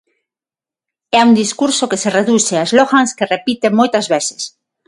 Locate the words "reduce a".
2.19-2.67